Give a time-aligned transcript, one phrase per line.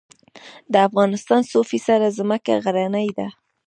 [0.71, 3.27] د افغانستان څو فیصده ځمکه غرنۍ ده؟